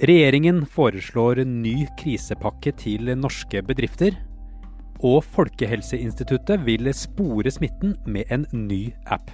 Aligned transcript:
Regjeringen 0.00 0.62
foreslår 0.64 1.42
ny 1.44 1.84
krisepakke 2.00 2.72
til 2.80 3.12
norske 3.18 3.60
bedrifter. 3.66 4.16
Og 5.04 5.20
Folkehelseinstituttet 5.34 6.64
vil 6.64 6.88
spore 6.96 7.52
smitten 7.52 7.96
med 8.06 8.30
en 8.32 8.46
ny 8.54 8.86
app. 9.06 9.30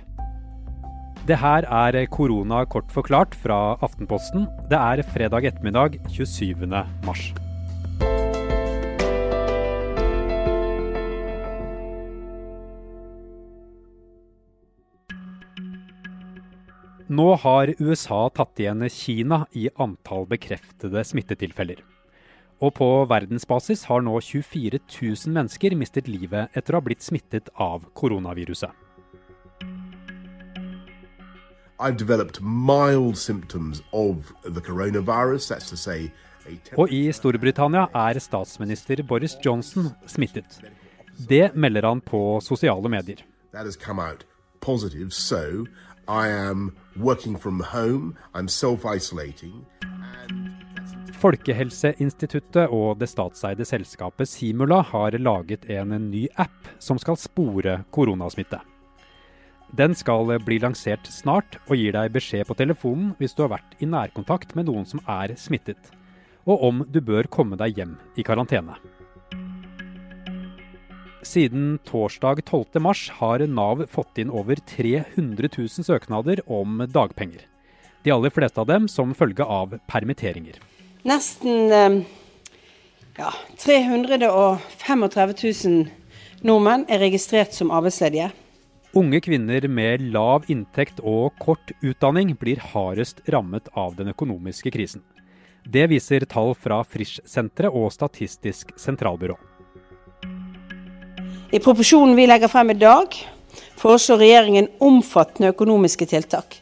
Det 1.28 1.38
her 1.38 1.66
er 1.68 2.06
korona 2.10 2.64
kort 2.64 2.90
forklart 2.90 3.36
fra 3.36 3.76
Aftenposten. 3.84 4.48
Det 4.70 4.78
er 4.80 5.04
fredag 5.12 5.44
ettermiddag 5.52 6.00
27. 6.08 6.66
mars. 7.04 7.28
Nå 17.08 17.34
har 17.40 17.70
USA 17.78 18.26
tatt 18.36 18.60
igjen 18.60 18.84
Kina 18.92 19.46
i 19.56 19.70
antall 19.80 20.26
bekreftede 20.28 21.00
smittetilfeller. 21.08 21.80
Og 22.60 22.74
på 22.76 22.88
verdensbasis 23.08 23.86
har 23.88 24.02
nå 24.04 24.18
24 24.20 24.76
000 24.82 25.32
mennesker 25.32 25.76
mistet 25.78 26.10
livet 26.10 26.52
etter 26.52 26.74
å 26.74 26.82
ha 26.82 26.84
blitt 26.84 27.00
smittet 27.06 27.48
av 27.56 27.86
koronaviruset. 27.96 28.68
Og 36.76 36.92
i 36.92 37.02
Storbritannia 37.14 37.88
er 38.04 38.20
statsminister 38.20 39.00
Boris 39.06 39.38
Johnson 39.40 39.94
smittet. 40.04 40.60
Det 41.16 41.54
melder 41.54 41.88
han 41.88 42.04
på 42.04 42.40
sosiale 42.44 42.92
medier. 42.92 43.24
Positive, 44.60 45.08
working 45.08 45.08
from 45.08 45.08
home, 45.08 45.08
I'm 45.08 45.10
self-isolating. 45.10 45.87
Folkehelseinstituttet 51.18 52.72
og 52.72 52.96
det 53.00 53.10
statseide 53.10 53.66
selskapet 53.68 54.30
Simula 54.30 54.80
har 54.88 55.18
laget 55.20 55.66
en 55.68 55.92
ny 56.08 56.24
app 56.40 56.70
som 56.80 57.00
skal 57.02 57.18
spore 57.20 57.82
koronasmitte. 57.92 58.60
Den 59.76 59.92
skal 59.98 60.32
bli 60.46 60.56
lansert 60.62 61.04
snart 61.12 61.58
og 61.66 61.76
gir 61.76 61.92
deg 61.92 62.14
beskjed 62.14 62.48
på 62.48 62.56
telefonen 62.56 63.12
hvis 63.18 63.36
du 63.36 63.44
har 63.44 63.58
vært 63.58 63.76
i 63.84 63.88
nærkontakt 63.90 64.56
med 64.56 64.70
noen 64.70 64.88
som 64.88 65.02
er 65.04 65.36
smittet, 65.36 65.90
og 66.48 66.64
om 66.70 66.86
du 66.88 67.02
bør 67.04 67.28
komme 67.28 67.60
deg 67.60 67.76
hjem 67.76 67.98
i 68.16 68.24
karantene. 68.24 68.78
Siden 71.22 71.78
torsdag 71.84 72.40
12.3 72.46 73.10
har 73.18 73.46
Nav 73.46 73.86
fått 73.90 74.18
inn 74.18 74.30
over 74.30 74.56
300 74.56 75.48
000 75.58 75.68
søknader 75.68 76.40
om 76.46 76.84
dagpenger. 76.86 77.42
De 78.04 78.12
aller 78.14 78.30
fleste 78.30 78.60
av 78.60 78.68
dem 78.70 78.86
som 78.88 79.14
følge 79.14 79.44
av 79.44 79.74
permitteringer. 79.90 80.60
Nesten 81.08 81.72
eh, 81.72 81.96
ja, 83.18 83.32
335 83.58 85.06
000 85.10 85.88
nordmenn 86.46 86.86
er 86.88 87.02
registrert 87.02 87.56
som 87.56 87.74
arbeidsledige. 87.74 88.30
Unge 88.96 89.20
kvinner 89.20 89.66
med 89.68 90.06
lav 90.14 90.46
inntekt 90.48 91.02
og 91.04 91.34
kort 91.42 91.74
utdanning 91.82 92.32
blir 92.38 92.62
hardest 92.72 93.20
rammet 93.28 93.68
av 93.76 93.98
den 93.98 94.14
økonomiske 94.14 94.72
krisen. 94.72 95.02
Det 95.68 95.84
viser 95.90 96.24
tall 96.24 96.54
fra 96.56 96.80
Frisch-senteret 96.86 97.74
og 97.74 97.92
Statistisk 97.92 98.72
sentralbyrå. 98.80 99.36
I 101.48 101.58
proposisjonen 101.64 102.16
vi 102.16 102.26
legger 102.28 102.50
frem 102.52 102.70
i 102.70 102.74
dag, 102.76 103.14
foreslår 103.80 104.18
regjeringen 104.20 104.66
omfattende 104.84 105.48
økonomiske 105.54 106.04
tiltak. 106.10 106.58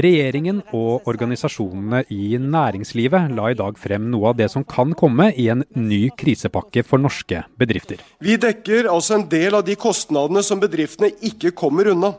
Regjeringen 0.00 0.62
og 0.76 1.04
organisasjonene 1.08 2.00
i 2.12 2.38
næringslivet 2.40 3.34
la 3.36 3.50
i 3.52 3.58
dag 3.58 3.76
frem 3.80 4.06
noe 4.12 4.30
av 4.30 4.38
det 4.38 4.48
som 4.52 4.64
kan 4.64 4.94
komme 4.96 5.28
i 5.36 5.50
en 5.52 5.66
ny 5.76 6.06
krisepakke 6.16 6.84
for 6.88 7.04
norske 7.04 7.42
bedrifter. 7.60 8.00
Vi 8.24 8.38
dekker 8.40 8.88
altså 8.92 9.18
en 9.18 9.28
del 9.28 9.60
av 9.60 9.66
de 9.68 9.76
kostnadene 9.76 10.40
som 10.44 10.64
bedriftene 10.64 11.12
ikke 11.20 11.52
kommer 11.52 11.92
unna. 11.92 12.14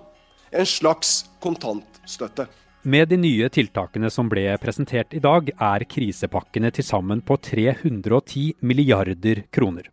En 0.53 0.69
slags 0.69 1.23
kontantstøtte. 1.41 2.45
Med 2.85 3.09
de 3.09 3.17
nye 3.17 3.49
tiltakene 3.49 4.13
som 4.13 4.29
ble 4.29 4.51
presentert 4.61 5.17
i 5.17 5.21
dag, 5.21 5.49
er 5.49 5.89
krisepakkene 5.89 6.69
til 6.77 6.85
sammen 6.85 7.25
på 7.25 7.41
310 7.41 8.51
milliarder 8.61 9.47
kroner 9.49 9.89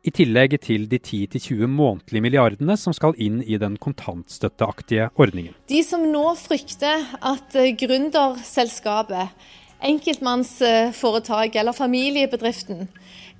i 0.00 0.12
tillegg 0.14 0.56
til 0.64 0.86
de 0.88 0.98
10-20 0.98 1.68
månedlige 1.68 2.24
milliardene 2.24 2.76
som 2.80 2.94
skal 2.96 3.16
inn 3.20 3.40
i 3.44 3.58
den 3.60 3.76
kontantstøtteaktige 3.80 5.10
ordningen. 5.20 5.56
De 5.68 5.82
som 5.84 6.06
nå 6.08 6.24
frykter 6.40 7.04
at 7.20 7.56
eh, 7.58 7.74
gründerselskapet, 7.76 9.34
enkeltmannsforetak 9.84 11.56
eller 11.60 11.76
familiebedriften, 11.76 12.88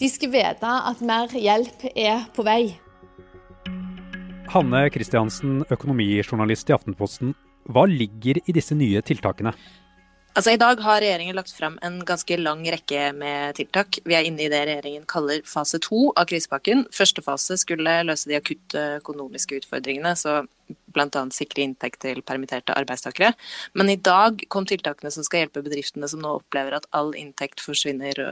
de 0.01 0.09
skal 0.09 0.33
vite 0.33 0.77
at 0.93 1.03
mer 1.05 1.33
hjelp 1.37 1.85
er 1.95 2.25
på 2.37 2.45
vei. 2.47 2.63
Hanne 4.51 4.89
Kristiansen, 4.91 5.61
økonomijournalist 5.71 6.73
i 6.73 6.75
Aftenposten. 6.75 7.37
Hva 7.71 7.85
ligger 7.87 8.41
i 8.49 8.55
disse 8.57 8.75
nye 8.75 9.03
tiltakene? 9.07 9.53
Altså, 10.31 10.53
I 10.55 10.61
dag 10.63 10.79
har 10.85 11.01
regjeringen 11.03 11.35
lagt 11.35 11.51
frem 11.51 11.75
en 11.83 11.97
ganske 12.07 12.37
lang 12.39 12.61
rekke 12.71 13.09
med 13.19 13.57
tiltak. 13.59 13.99
Vi 14.07 14.15
er 14.15 14.29
inne 14.29 14.45
i 14.45 14.51
det 14.53 14.61
regjeringen 14.69 15.09
kaller 15.11 15.43
fase 15.49 15.81
to 15.83 16.13
av 16.15 16.29
krisepakken. 16.31 16.85
Første 16.95 17.25
fase 17.27 17.57
skulle 17.59 17.97
løse 18.07 18.31
de 18.31 18.39
akutte 18.39 18.85
økonomiske 19.01 19.59
utfordringene, 19.59 20.15
så 20.15 20.45
bl.a. 20.95 21.25
sikre 21.35 21.67
inntekt 21.67 22.05
til 22.07 22.23
permitterte 22.23 22.79
arbeidstakere. 22.79 23.33
Men 23.75 23.91
i 23.91 23.99
dag 23.99 24.47
kom 24.55 24.71
tiltakene 24.71 25.11
som 25.11 25.27
skal 25.27 25.45
hjelpe 25.45 25.65
bedriftene 25.67 26.07
som 26.11 26.23
nå 26.23 26.37
opplever 26.39 26.79
at 26.79 26.87
all 26.95 27.11
inntekt 27.19 27.63
forsvinner 27.67 28.23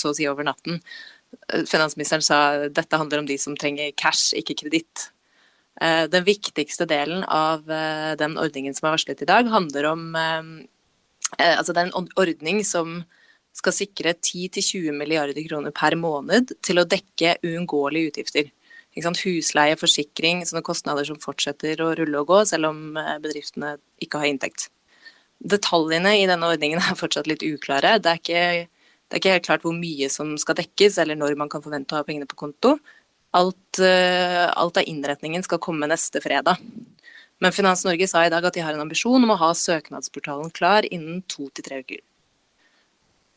så 0.00 0.14
å 0.14 0.16
si 0.16 0.24
over 0.30 0.48
natten. 0.48 0.80
Finansministeren 1.68 2.24
sa 2.24 2.44
dette 2.72 2.96
handler 2.96 3.20
om 3.20 3.28
de 3.28 3.36
som 3.36 3.56
trenger 3.58 3.92
cash, 4.00 4.32
ikke 4.32 4.62
kreditt. 4.64 5.10
Eh, 5.82 6.06
den 6.08 6.24
viktigste 6.24 6.88
delen 6.88 7.26
av 7.28 7.68
den 8.16 8.38
ordningen 8.40 8.72
som 8.72 8.88
er 8.88 8.96
varslet 8.96 9.26
i 9.26 9.28
dag, 9.28 9.50
handler 9.52 9.92
om 9.92 10.14
altså 11.38 11.72
det 11.72 11.82
er 11.82 11.90
en 11.90 12.10
ordning 12.16 12.62
som 12.66 13.02
skal 13.54 13.74
sikre 13.74 14.14
10-20 14.18 14.94
milliarder 14.98 15.46
kroner 15.46 15.74
per 15.74 15.96
måned 15.98 16.56
til 16.64 16.80
å 16.80 16.86
dekke 16.88 17.36
uunngåelige 17.44 18.12
utgifter. 18.12 18.50
Husleie, 18.94 19.74
forsikring, 19.78 20.44
sånne 20.46 20.62
kostnader 20.66 21.06
som 21.06 21.18
fortsetter 21.18 21.80
å 21.82 21.92
rulle 21.98 22.20
og 22.20 22.30
gå 22.30 22.44
selv 22.46 22.70
om 22.70 22.98
eh, 22.98 23.16
bedriftene 23.22 23.76
ikke 24.02 24.20
har 24.22 24.30
inntekt. 24.30 24.68
Detaljene 25.42 26.14
i 26.20 26.28
denne 26.30 26.50
ordningen 26.50 26.82
er 26.82 26.98
fortsatt 26.98 27.30
litt 27.30 27.42
uklare. 27.46 27.96
Det 28.02 28.10
er, 28.10 28.20
ikke, 28.22 28.44
det 29.08 29.16
er 29.16 29.22
ikke 29.22 29.34
helt 29.34 29.48
klart 29.48 29.66
hvor 29.66 29.74
mye 29.76 30.10
som 30.10 30.36
skal 30.38 30.58
dekkes, 30.60 31.00
eller 31.02 31.18
når 31.18 31.34
man 31.38 31.50
kan 31.50 31.64
forvente 31.64 31.94
å 31.94 32.02
ha 32.02 32.06
pengene 32.06 32.30
på 32.30 32.38
konto. 32.38 32.76
Alt, 33.34 33.80
eh, 33.82 34.46
alt 34.46 34.78
av 34.78 34.86
innretningen 34.86 35.42
skal 35.42 35.62
komme 35.62 35.90
neste 35.90 36.22
fredag. 36.22 36.62
Men 37.42 37.52
Finans 37.52 37.84
Norge 37.86 38.06
sa 38.08 38.22
i 38.24 38.32
dag 38.32 38.44
at 38.46 38.54
de 38.54 38.62
har 38.62 38.76
en 38.76 38.84
ambisjon 38.84 39.22
om 39.24 39.32
å 39.34 39.40
ha 39.40 39.50
søknadsportalen 39.58 40.52
klar 40.54 40.86
innen 40.86 41.22
to 41.30 41.48
til 41.54 41.66
tre 41.66 41.80
uker. 41.82 42.02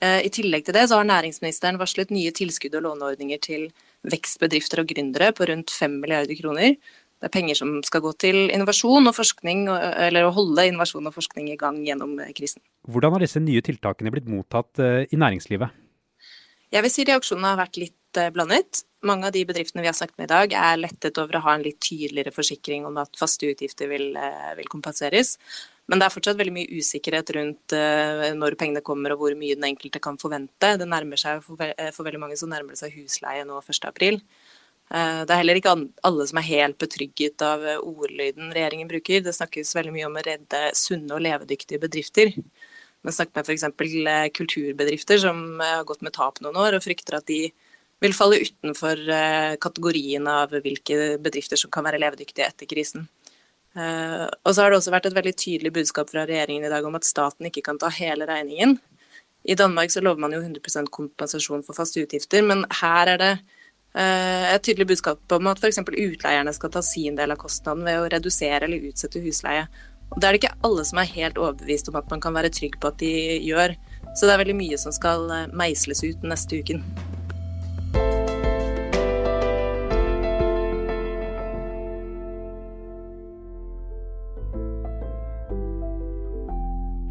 Eh, 0.05 0.21
I 0.27 0.29
tillegg 0.33 0.67
til 0.67 0.77
det 0.77 0.85
så 0.91 0.99
har 0.99 1.09
næringsministeren 1.09 1.79
varslet 1.81 2.13
nye 2.13 2.31
tilskudd 2.35 2.75
og 2.77 2.85
låneordninger 2.85 3.41
til 3.41 3.67
vekstbedrifter 4.05 4.83
og 4.83 4.91
gründere 4.91 5.31
på 5.33 5.47
rundt 5.49 5.73
5 5.73 5.97
milliarder 6.03 6.37
kroner. 6.37 6.77
Det 7.17 7.31
er 7.31 7.33
penger 7.33 7.57
som 7.57 7.71
skal 7.81 8.03
gå 8.05 8.11
til 8.21 8.43
innovasjon 8.53 9.09
og 9.09 9.15
forskning, 9.17 9.65
eller 9.73 10.27
å 10.27 10.33
holde 10.35 10.67
innovasjon 10.69 11.09
og 11.09 11.15
forskning 11.15 11.49
i 11.49 11.57
gang 11.57 11.81
gjennom 11.81 12.13
eh, 12.21 12.29
krisen. 12.37 12.61
Hvordan 12.85 13.15
har 13.15 13.25
disse 13.25 13.41
nye 13.41 13.63
tiltakene 13.65 14.13
blitt 14.13 14.29
mottatt 14.29 14.83
eh, 14.83 15.07
i 15.09 15.17
næringslivet? 15.17 15.85
Jeg 16.75 16.83
vil 16.83 16.93
si 16.93 17.07
reaksjonene 17.07 17.55
har 17.55 17.61
vært 17.63 17.79
litt 17.81 17.96
blandet 18.33 18.83
mange 19.05 19.27
av 19.27 19.33
de 19.33 19.43
bedriftene 19.45 19.83
vi 19.83 19.89
har 19.89 19.95
snakket 19.95 20.17
med 20.17 20.27
i 20.27 20.33
dag, 20.33 20.53
er 20.57 20.79
lettet 20.79 21.19
over 21.21 21.37
å 21.37 21.43
ha 21.45 21.55
en 21.55 21.65
litt 21.65 21.79
tydeligere 21.83 22.33
forsikring 22.33 22.85
om 22.87 22.97
at 23.01 23.17
faste 23.19 23.49
utgifter 23.49 23.89
vil, 23.91 24.15
eh, 24.17 24.53
vil 24.57 24.69
kompenseres. 24.71 25.37
Men 25.87 25.99
det 25.99 26.07
er 26.07 26.15
fortsatt 26.15 26.37
veldig 26.37 26.53
mye 26.53 26.79
usikkerhet 26.81 27.29
rundt 27.37 27.71
uh, 27.71 28.33
når 28.35 28.57
pengene 28.59 28.83
kommer 28.83 29.13
og 29.13 29.21
hvor 29.21 29.35
mye 29.39 29.55
den 29.55 29.69
enkelte 29.69 30.01
kan 30.03 30.17
forvente. 30.19 30.73
Det 30.75 30.87
nærmer 30.87 31.15
seg 31.15 31.39
for, 31.45 31.55
eh, 31.63 31.91
veldig 31.95 32.19
mange 32.19 32.35
så 32.35 32.49
nærmer 32.49 32.75
seg 32.75 32.91
husleie 32.91 33.45
nå 33.47 33.61
1.4. 33.61 34.19
Uh, 34.91 35.23
det 35.23 35.31
er 35.31 35.39
heller 35.39 35.55
ikke 35.61 35.75
alle 36.03 36.27
som 36.27 36.39
er 36.41 36.49
helt 36.49 36.77
betrygget 36.77 37.41
av 37.41 37.63
ordlyden 37.79 38.51
regjeringen 38.51 38.89
bruker. 38.91 39.23
Det 39.23 39.35
snakkes 39.35 39.75
veldig 39.77 39.93
mye 39.95 40.09
om 40.09 40.19
å 40.19 40.25
redde 40.27 40.75
sunne 40.75 41.15
og 41.15 41.23
levedyktige 41.23 41.79
bedrifter. 41.79 42.33
Vi 42.35 43.13
snakket 43.13 43.37
med 43.37 43.47
f.eks. 43.47 44.35
kulturbedrifter 44.35 45.23
som 45.23 45.61
har 45.61 45.87
gått 45.87 46.03
med 46.03 46.17
tap 46.17 46.41
noen 46.41 46.57
år 46.59 46.75
og 46.75 46.83
frykter 46.83 47.21
at 47.21 47.27
de 47.31 47.53
vil 48.03 48.13
falle 48.13 48.41
utenfor 48.43 48.99
eh, 49.09 49.55
kategorien 49.61 50.27
av 50.29 50.53
hvilke 50.53 51.17
bedrifter 51.23 51.59
som 51.59 51.71
kan 51.73 51.85
være 51.87 52.01
levedyktige 52.01 52.45
etter 52.45 52.69
krisen. 52.69 53.07
Eh, 53.77 54.25
og 54.25 54.53
så 54.53 54.63
har 54.63 54.71
det 54.71 54.79
også 54.79 54.93
vært 54.93 55.09
et 55.09 55.17
veldig 55.17 55.33
tydelig 55.37 55.73
budskap 55.79 56.11
fra 56.13 56.25
regjeringen 56.29 56.65
i 56.67 56.71
dag 56.71 56.85
om 56.85 56.97
at 56.97 57.07
staten 57.07 57.49
ikke 57.49 57.65
kan 57.65 57.81
ta 57.81 57.89
hele 57.93 58.29
regningen. 58.29 58.77
I 59.47 59.57
Danmark 59.57 59.93
så 59.93 60.03
lover 60.03 60.21
man 60.21 60.33
jo 60.35 60.43
100% 60.43 60.89
kompensasjon 60.93 61.63
for 61.65 61.77
faste 61.77 62.01
utgifter, 62.03 62.43
men 62.45 62.65
her 62.81 63.13
er 63.15 63.21
det 63.21 63.33
eh, 63.33 64.53
et 64.53 64.65
tydelig 64.65 64.89
budskap 64.93 65.37
om 65.37 65.51
at 65.51 65.61
f.eks. 65.61 65.81
utleierne 65.81 66.53
skal 66.53 66.73
ta 66.73 66.83
sin 66.85 67.17
del 67.17 67.33
av 67.33 67.41
kostnaden 67.41 67.85
ved 67.87 68.01
å 68.01 68.09
redusere 68.13 68.65
eller 68.67 68.89
utsette 68.91 69.23
husleie. 69.23 69.67
Og 70.13 70.21
Det 70.21 70.27
er 70.27 70.35
det 70.35 70.43
ikke 70.43 70.57
alle 70.67 70.85
som 70.87 71.01
er 71.01 71.13
helt 71.17 71.39
overbevist 71.41 71.89
om 71.91 71.97
at 71.99 72.09
man 72.13 72.21
kan 72.23 72.35
være 72.37 72.53
trygg 72.53 72.77
på 72.79 72.93
at 72.93 73.01
de 73.01 73.13
gjør. 73.43 73.75
Så 74.15 74.25
det 74.25 74.37
er 74.37 74.43
veldig 74.45 74.59
mye 74.61 74.79
som 74.79 74.95
skal 74.95 75.27
meisles 75.51 76.05
ut 76.05 76.23
neste 76.23 76.63
uken. 76.63 76.85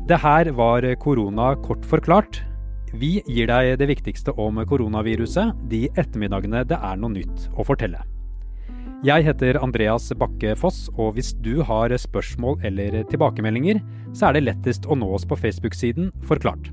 Det 0.06 0.20
her 0.22 0.46
var 0.54 0.84
korona 1.02 1.56
kort 1.58 1.82
forklart. 1.82 2.36
Vi 2.94 3.24
gir 3.26 3.48
deg 3.50 3.72
det 3.80 3.88
viktigste 3.90 4.30
om 4.38 4.60
koronaviruset 4.62 5.64
de 5.66 5.88
ettermiddagene 5.98 6.60
det 6.70 6.78
er 6.78 7.00
noe 7.00 7.10
nytt 7.10 7.48
å 7.58 7.66
fortelle. 7.66 8.04
Jeg 9.02 9.26
heter 9.26 9.58
Andreas 9.58 10.06
Bakke 10.14 10.54
Foss, 10.54 10.84
og 10.94 11.18
hvis 11.18 11.32
du 11.42 11.58
har 11.66 11.90
spørsmål 11.90 12.62
eller 12.70 13.02
tilbakemeldinger, 13.10 13.82
så 14.14 14.28
er 14.28 14.38
det 14.38 14.46
lettest 14.46 14.86
å 14.86 14.94
nå 14.94 15.10
oss 15.18 15.26
på 15.26 15.42
Facebook-siden 15.42 16.14
Forklart. 16.30 16.70